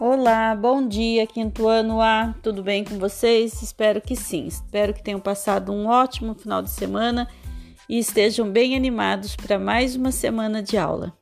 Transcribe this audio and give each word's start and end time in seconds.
Olá, 0.00 0.54
bom 0.54 0.86
dia, 0.86 1.26
quinto 1.26 1.66
ano 1.66 2.00
A, 2.00 2.32
tudo 2.40 2.62
bem 2.62 2.84
com 2.84 3.00
vocês? 3.00 3.60
Espero 3.60 4.00
que 4.00 4.14
sim. 4.14 4.46
Espero 4.46 4.94
que 4.94 5.02
tenham 5.02 5.18
passado 5.18 5.72
um 5.72 5.88
ótimo 5.88 6.36
final 6.36 6.62
de 6.62 6.70
semana 6.70 7.26
e 7.88 7.98
estejam 7.98 8.48
bem 8.48 8.76
animados 8.76 9.34
para 9.34 9.58
mais 9.58 9.96
uma 9.96 10.12
semana 10.12 10.62
de 10.62 10.78
aula. 10.78 11.12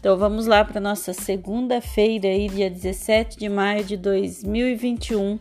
Então 0.00 0.18
vamos 0.18 0.48
lá 0.48 0.64
para 0.64 0.80
nossa 0.80 1.12
segunda-feira, 1.12 2.26
dia 2.48 2.68
17 2.68 3.38
de 3.38 3.48
maio 3.48 3.84
de 3.84 3.96
2021 3.96 5.38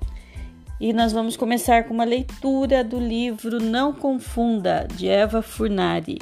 e 0.79 0.91
nós 0.91 1.13
vamos 1.13 1.37
começar 1.37 1.85
com 1.85 1.93
uma 1.93 2.03
leitura 2.03 2.83
do 2.83 2.99
livro 2.99 3.61
Não 3.61 3.93
Confunda, 3.93 4.85
de 4.93 5.07
Eva 5.07 5.41
Furnari. 5.41 6.19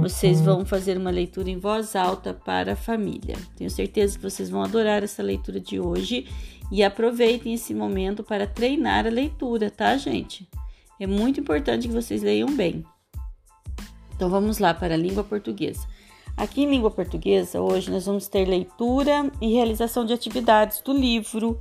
Vocês 0.00 0.40
vão 0.40 0.64
fazer 0.64 0.96
uma 0.96 1.10
leitura 1.10 1.50
em 1.50 1.58
voz 1.58 1.96
alta 1.96 2.32
para 2.32 2.74
a 2.74 2.76
família. 2.76 3.36
Tenho 3.56 3.70
certeza 3.70 4.16
que 4.16 4.22
vocês 4.22 4.48
vão 4.48 4.62
adorar 4.62 5.02
essa 5.02 5.22
leitura 5.22 5.58
de 5.58 5.80
hoje 5.80 6.28
e 6.70 6.84
aproveitem 6.84 7.54
esse 7.54 7.74
momento 7.74 8.22
para 8.22 8.46
treinar 8.46 9.06
a 9.06 9.10
leitura, 9.10 9.70
tá, 9.70 9.96
gente? 9.96 10.48
É 11.00 11.06
muito 11.06 11.40
importante 11.40 11.88
que 11.88 11.94
vocês 11.94 12.22
leiam 12.22 12.54
bem. 12.54 12.84
Então 14.14 14.30
vamos 14.30 14.58
lá 14.58 14.72
para 14.72 14.94
a 14.94 14.96
língua 14.98 15.24
portuguesa. 15.24 15.86
Aqui 16.36 16.62
em 16.62 16.70
língua 16.70 16.90
portuguesa, 16.90 17.60
hoje 17.60 17.90
nós 17.90 18.06
vamos 18.06 18.28
ter 18.28 18.46
leitura 18.46 19.30
e 19.40 19.52
realização 19.52 20.04
de 20.04 20.12
atividades 20.12 20.80
do 20.80 20.92
livro 20.92 21.58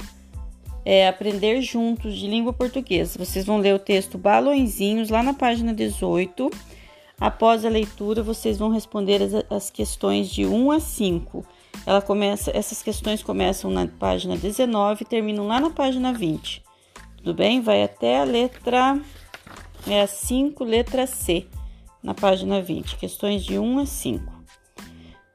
é, 0.90 1.06
Aprender 1.06 1.62
Juntos 1.62 2.16
de 2.16 2.28
Língua 2.28 2.54
Portuguesa. 2.54 3.20
Vocês 3.20 3.46
vão 3.46 3.58
ler 3.58 3.76
o 3.76 3.80
texto 3.80 4.18
Balõezinhos 4.18 5.10
lá 5.10 5.22
na 5.22 5.34
página 5.34 5.74
18. 5.74 6.50
Após 7.20 7.66
a 7.66 7.70
leitura, 7.70 8.24
vocês 8.24 8.58
vão 8.58 8.70
responder 8.70 9.22
as, 9.22 9.34
as 9.50 9.70
questões 9.70 10.30
de 10.30 10.46
1 10.46 10.72
a 10.72 10.80
5. 10.80 11.46
Ela 11.86 12.02
começa, 12.02 12.52
essas 12.56 12.82
questões 12.82 13.22
começam 13.22 13.70
na 13.70 13.86
página 13.86 14.38
19 14.38 15.04
e 15.04 15.06
terminam 15.06 15.46
lá 15.46 15.60
na 15.60 15.72
página 15.72 16.14
20. 16.14 16.64
Tudo 17.18 17.34
bem? 17.34 17.60
Vai 17.60 17.84
até 17.84 18.22
a 18.22 18.24
letra 18.24 18.98
é 19.86 20.02
a 20.02 20.08
5, 20.08 20.64
letra 20.64 21.06
C, 21.06 21.48
na 22.02 22.14
página 22.14 22.62
20. 22.62 22.96
Questões 22.96 23.44
de 23.44 23.60
1 23.60 23.80
a 23.80 23.86
5. 23.86 24.38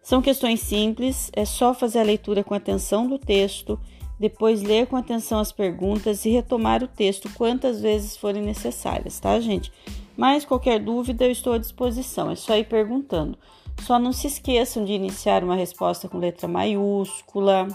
São 0.02 0.22
questões 0.22 0.60
simples, 0.60 1.30
é 1.34 1.44
só 1.44 1.74
fazer 1.74 1.98
a 1.98 2.04
leitura 2.04 2.42
com 2.42 2.54
atenção 2.54 3.06
do 3.06 3.18
texto 3.18 3.78
depois 4.22 4.62
ler 4.62 4.86
com 4.86 4.96
atenção 4.96 5.40
as 5.40 5.50
perguntas 5.50 6.24
e 6.24 6.30
retomar 6.30 6.80
o 6.80 6.86
texto 6.86 7.28
quantas 7.34 7.80
vezes 7.80 8.16
forem 8.16 8.40
necessárias, 8.40 9.18
tá, 9.18 9.40
gente? 9.40 9.72
Mas 10.16 10.44
qualquer 10.44 10.78
dúvida 10.78 11.24
eu 11.24 11.32
estou 11.32 11.54
à 11.54 11.58
disposição, 11.58 12.30
é 12.30 12.36
só 12.36 12.56
ir 12.56 12.68
perguntando. 12.68 13.36
Só 13.80 13.98
não 13.98 14.12
se 14.12 14.28
esqueçam 14.28 14.84
de 14.84 14.92
iniciar 14.92 15.42
uma 15.42 15.56
resposta 15.56 16.08
com 16.08 16.18
letra 16.18 16.46
maiúscula, 16.46 17.66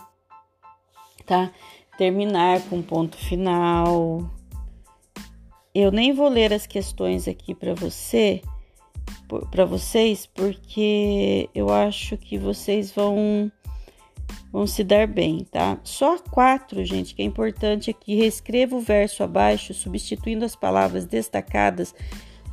tá? 1.26 1.52
Terminar 1.98 2.62
com 2.70 2.82
ponto 2.82 3.18
final. 3.18 4.22
Eu 5.76 5.92
nem 5.92 6.14
vou 6.14 6.30
ler 6.30 6.54
as 6.54 6.66
questões 6.66 7.28
aqui 7.28 7.54
para 7.54 7.76
você, 7.76 8.42
para 9.52 9.66
vocês, 9.66 10.26
porque 10.26 11.50
eu 11.54 11.70
acho 11.70 12.16
que 12.16 12.38
vocês 12.38 12.90
vão 12.94 13.52
vão 14.52 14.66
se 14.66 14.84
dar 14.84 15.08
bem, 15.08 15.46
tá? 15.52 15.78
Só 15.84 16.18
quatro, 16.18 16.84
gente, 16.86 17.14
que 17.14 17.22
é 17.22 17.26
importante 17.26 17.90
aqui. 17.90 18.16
Reescreva 18.16 18.76
o 18.76 18.82
verso 18.82 19.24
abaixo, 19.24 19.74
substituindo 19.74 20.46
as 20.46 20.56
palavras 20.56 21.06
destacadas 21.06 21.94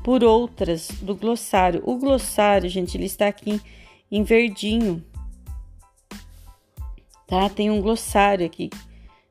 por 0.03 0.22
outras 0.22 0.89
do 1.00 1.15
glossário. 1.15 1.83
O 1.84 1.97
glossário, 1.97 2.69
gente, 2.69 2.97
ele 2.97 3.06
está 3.06 3.28
aqui 3.28 3.61
em 4.11 4.22
verdinho, 4.22 5.05
tá? 7.27 7.48
Tem 7.48 7.70
um 7.70 7.81
glossário 7.81 8.45
aqui, 8.45 8.70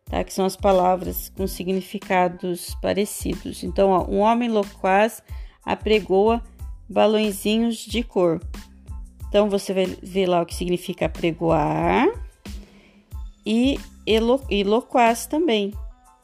tá? 0.05 0.23
Que 0.23 0.33
são 0.33 0.45
as 0.45 0.55
palavras 0.55 1.29
com 1.29 1.45
significados 1.45 2.75
parecidos. 2.81 3.63
Então, 3.63 3.89
ó, 3.91 4.05
um 4.09 4.19
homem 4.19 4.49
loquaz 4.49 5.21
apregoa 5.63 6.41
balõezinhos 6.89 7.77
de 7.77 8.03
cor. 8.03 8.41
Então, 9.27 9.49
você 9.49 9.73
vai 9.73 9.85
ver 9.85 10.27
lá 10.27 10.41
o 10.41 10.45
que 10.45 10.55
significa 10.55 11.05
apregoar 11.05 12.22
e, 13.45 13.79
elo, 14.05 14.41
loquaz 14.65 15.25
também. 15.25 15.73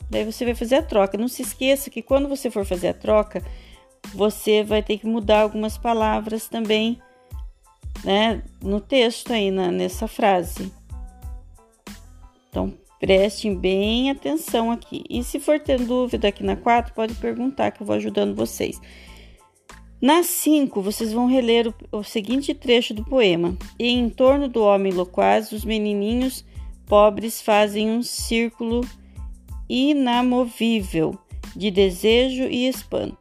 Daí 0.09 0.25
você 0.25 0.43
vai 0.43 0.55
fazer 0.55 0.75
a 0.75 0.83
troca. 0.83 1.17
Não 1.17 1.27
se 1.27 1.41
esqueça 1.41 1.89
que 1.89 2.01
quando 2.01 2.27
você 2.27 2.49
for 2.49 2.65
fazer 2.65 2.89
a 2.89 2.93
troca, 2.93 3.43
você 4.13 4.63
vai 4.63 4.81
ter 4.81 4.97
que 4.97 5.05
mudar 5.05 5.41
algumas 5.41 5.77
palavras 5.77 6.47
também, 6.47 6.99
né, 8.03 8.41
no 8.61 8.79
texto 8.79 9.31
aí, 9.31 9.51
na, 9.51 9.71
nessa 9.71 10.07
frase. 10.07 10.71
Então, 12.49 12.73
prestem 12.99 13.55
bem 13.55 14.09
atenção 14.09 14.71
aqui. 14.71 15.03
E 15.09 15.23
se 15.23 15.39
for 15.39 15.59
ter 15.59 15.79
dúvida 15.79 16.27
aqui 16.27 16.43
na 16.43 16.55
4, 16.55 16.93
pode 16.93 17.13
perguntar 17.15 17.71
que 17.71 17.81
eu 17.81 17.87
vou 17.87 17.95
ajudando 17.95 18.35
vocês. 18.35 18.81
Na 20.01 20.23
5, 20.23 20.81
vocês 20.81 21.11
vão 21.11 21.27
reler 21.27 21.67
o, 21.67 21.97
o, 21.97 22.03
seguinte 22.03 22.53
trecho 22.53 22.93
do 22.93 23.03
poema. 23.03 23.57
E 23.77 23.89
em 23.89 24.09
torno 24.09 24.47
do 24.47 24.63
homem 24.63 24.93
loquaz, 24.93 25.51
os 25.51 25.65
menininhos 25.65 26.45
pobres 26.89 27.39
fazem 27.39 27.89
um 27.91 28.01
círculo 28.01 28.81
inamovível 29.69 31.17
de 31.55 31.69
desejo 31.69 32.43
e 32.43 32.67
espanto. 32.67 33.17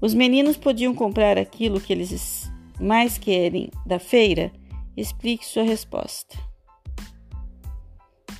Os 0.00 0.14
meninos 0.14 0.56
podiam 0.56 0.94
comprar 0.94 1.36
aquilo 1.36 1.78
que 1.78 1.92
eles 1.92 2.50
mais 2.80 3.18
querem 3.18 3.70
da 3.84 3.98
feira? 3.98 4.50
Explique 4.96 5.44
sua 5.44 5.62
resposta. 5.62 6.38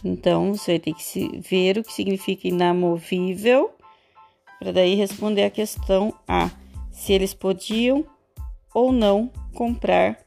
Então, 0.02 0.54
você 0.54 0.78
ter 0.78 0.94
que 0.94 1.38
ver 1.38 1.76
o 1.76 1.84
que 1.84 1.92
significa 1.92 2.48
inamovível 2.48 3.70
para 4.58 4.72
daí 4.72 4.94
responder 4.94 5.44
a 5.44 5.50
questão 5.50 6.14
A, 6.26 6.50
se 6.90 7.12
eles 7.12 7.34
podiam 7.34 8.06
ou 8.74 8.90
não 8.90 9.30
comprar 9.54 10.18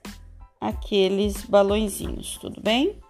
aqueles 0.61 1.43
balõezinhos, 1.45 2.37
tudo 2.37 2.61
bem? 2.61 3.02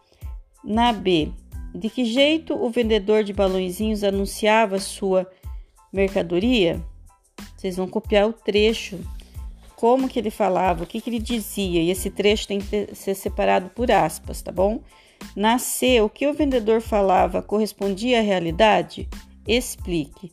Na 0.64 0.94
B, 0.94 1.32
de 1.74 1.90
que 1.90 2.06
jeito 2.06 2.54
o 2.54 2.70
vendedor 2.70 3.24
de 3.24 3.34
balõezinhos 3.34 4.04
anunciava 4.04 4.80
sua 4.80 5.30
mercadoria? 5.92 6.82
Vocês 7.58 7.76
vão 7.76 7.88
copiar 7.88 8.28
o 8.28 8.34
trecho, 8.34 9.00
como 9.76 10.08
que 10.08 10.20
ele 10.20 10.30
falava, 10.30 10.84
o 10.84 10.88
que, 10.88 11.02
que 11.02 11.10
ele 11.10 11.20
dizia, 11.20 11.82
e 11.82 11.90
esse 11.90 12.10
trecho 12.10 12.48
tem 12.48 12.60
que 12.60 12.96
ser 12.96 13.16
separado 13.16 13.70
por 13.72 13.92
aspas, 13.92 14.42
tá 14.42 14.52
bom? 14.52 14.82
Na 15.36 15.58
C, 15.58 16.00
o 16.02 16.10
que 16.10 16.28
o 16.28 16.34
vendedor 16.34 16.82
falava 16.82 17.42
correspondia 17.42 18.20
à 18.20 18.22
realidade? 18.22 19.10
Explique. 19.48 20.32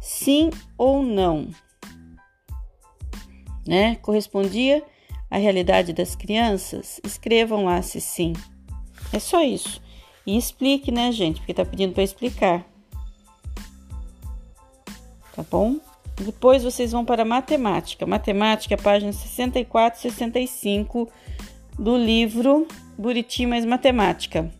Sim 0.00 0.50
ou 0.76 1.02
não? 1.02 1.48
Né? 3.66 3.96
Correspondia 3.96 4.82
à 5.30 5.38
realidade 5.38 5.92
das 5.92 6.14
crianças? 6.14 7.00
Escrevam 7.04 7.64
lá 7.64 7.80
se 7.82 8.00
sim. 8.00 8.32
É 9.12 9.18
só 9.18 9.42
isso. 9.42 9.80
E 10.26 10.36
explique, 10.36 10.90
né, 10.90 11.10
gente? 11.12 11.40
Porque 11.40 11.54
tá 11.54 11.64
pedindo 11.64 11.92
para 11.92 12.02
explicar. 12.02 12.64
Tá 15.34 15.44
bom? 15.50 15.76
Depois 16.16 16.62
vocês 16.62 16.92
vão 16.92 17.04
para 17.04 17.24
matemática. 17.24 18.06
Matemática, 18.06 18.76
página 18.76 19.12
64 19.12 19.98
e 19.98 20.02
65 20.02 21.08
do 21.78 21.96
livro 21.96 22.66
Buriti 22.96 23.46
mais 23.46 23.64
Matemática. 23.64 24.50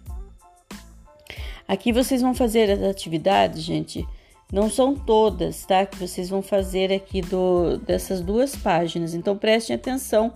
Aqui 1.68 1.92
vocês 1.92 2.20
vão 2.20 2.34
fazer 2.34 2.70
as 2.70 2.82
atividades, 2.82 3.62
gente. 3.62 4.06
Não 4.52 4.68
são 4.68 4.94
todas, 4.94 5.64
tá? 5.64 5.86
Que 5.86 5.96
vocês 5.96 6.28
vão 6.28 6.42
fazer 6.42 6.92
aqui 6.92 7.22
do, 7.22 7.78
dessas 7.78 8.20
duas 8.20 8.54
páginas. 8.56 9.14
Então 9.14 9.36
prestem 9.36 9.76
atenção 9.76 10.32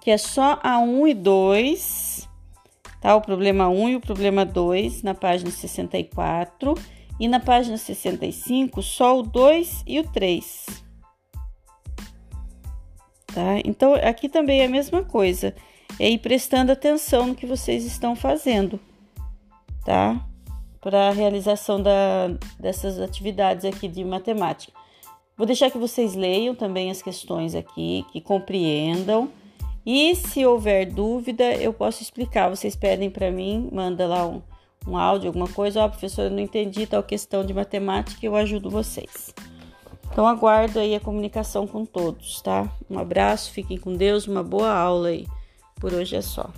que 0.00 0.10
é 0.10 0.18
só 0.18 0.58
a 0.62 0.80
1 0.80 1.08
e 1.08 1.14
2 1.14 2.11
tá? 3.02 3.16
O 3.16 3.20
problema 3.20 3.68
1 3.68 3.88
e 3.90 3.96
o 3.96 4.00
problema 4.00 4.46
2 4.46 5.02
na 5.02 5.12
página 5.12 5.50
64 5.50 6.74
e 7.18 7.28
na 7.28 7.40
página 7.40 7.76
65 7.76 8.80
só 8.80 9.18
o 9.18 9.22
2 9.22 9.82
e 9.86 9.98
o 9.98 10.04
3. 10.04 10.66
Tá? 13.34 13.58
Então 13.64 13.94
aqui 13.94 14.28
também 14.28 14.60
é 14.60 14.66
a 14.66 14.70
mesma 14.70 15.02
coisa, 15.02 15.54
é 15.98 16.08
ir 16.08 16.18
prestando 16.18 16.70
atenção 16.70 17.26
no 17.26 17.34
que 17.34 17.46
vocês 17.46 17.84
estão 17.84 18.14
fazendo, 18.14 18.78
tá? 19.84 20.24
Para 20.80 21.08
a 21.08 21.12
realização 21.12 21.82
da, 21.82 22.28
dessas 22.58 23.00
atividades 23.00 23.64
aqui 23.64 23.88
de 23.88 24.04
matemática. 24.04 24.72
Vou 25.36 25.46
deixar 25.46 25.70
que 25.70 25.78
vocês 25.78 26.14
leiam 26.14 26.54
também 26.54 26.90
as 26.90 27.00
questões 27.00 27.54
aqui, 27.54 28.04
que 28.12 28.20
compreendam 28.20 29.30
e 29.84 30.14
se 30.14 30.44
houver 30.46 30.86
dúvida, 30.86 31.54
eu 31.54 31.72
posso 31.72 32.02
explicar. 32.02 32.48
Vocês 32.48 32.76
pedem 32.76 33.10
para 33.10 33.30
mim, 33.30 33.68
manda 33.72 34.06
lá 34.06 34.26
um, 34.26 34.40
um 34.86 34.96
áudio, 34.96 35.28
alguma 35.28 35.48
coisa. 35.48 35.80
Ó, 35.80 35.86
oh, 35.86 35.90
professora, 35.90 36.30
não 36.30 36.40
entendi 36.40 36.86
tal 36.86 37.02
questão 37.02 37.44
de 37.44 37.52
matemática, 37.52 38.24
eu 38.24 38.36
ajudo 38.36 38.70
vocês. 38.70 39.34
Então 40.10 40.26
aguardo 40.26 40.78
aí 40.78 40.94
a 40.94 41.00
comunicação 41.00 41.66
com 41.66 41.84
todos, 41.84 42.40
tá? 42.42 42.70
Um 42.88 42.98
abraço, 42.98 43.50
fiquem 43.50 43.78
com 43.78 43.94
Deus, 43.94 44.26
uma 44.26 44.42
boa 44.42 44.70
aula 44.72 45.08
aí. 45.08 45.26
Por 45.80 45.92
hoje 45.92 46.16
é 46.16 46.20
só. 46.20 46.50